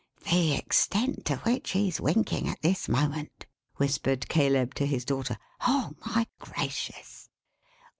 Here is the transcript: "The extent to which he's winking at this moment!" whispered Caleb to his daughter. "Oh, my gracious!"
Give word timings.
"The 0.31 0.53
extent 0.55 1.25
to 1.25 1.35
which 1.41 1.73
he's 1.73 2.01
winking 2.01 2.47
at 2.49 2.63
this 2.63 2.89
moment!" 2.89 3.45
whispered 3.75 4.27
Caleb 4.29 4.73
to 4.73 4.87
his 4.87 5.05
daughter. 5.05 5.37
"Oh, 5.67 5.93
my 6.03 6.25
gracious!" 6.39 7.29